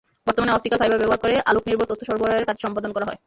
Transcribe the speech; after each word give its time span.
বর্তমানে 0.27 0.53
optical 0.53 0.79
fibre 0.81 1.01
ব্যবহার 1.01 1.21
করে 1.23 1.35
আলোকনির্ভর 1.51 1.89
তথ্য 1.91 2.03
সরবরাহের 2.09 2.47
কাজ 2.47 2.57
সম্পাদন 2.65 2.91
করা 2.93 3.07
হয়। 3.07 3.19